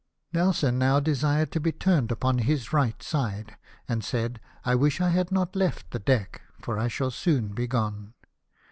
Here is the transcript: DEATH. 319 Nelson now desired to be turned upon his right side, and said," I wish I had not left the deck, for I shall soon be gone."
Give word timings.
DEATH. 0.33 0.57
319 0.61 0.69
Nelson 0.73 0.79
now 0.79 0.99
desired 0.99 1.51
to 1.51 1.59
be 1.59 1.71
turned 1.71 2.11
upon 2.11 2.39
his 2.39 2.73
right 2.73 3.03
side, 3.03 3.55
and 3.87 4.03
said," 4.03 4.39
I 4.65 4.73
wish 4.73 4.99
I 4.99 5.09
had 5.09 5.31
not 5.31 5.55
left 5.55 5.91
the 5.91 5.99
deck, 5.99 6.41
for 6.59 6.79
I 6.79 6.87
shall 6.87 7.11
soon 7.11 7.49
be 7.49 7.67
gone." 7.67 8.15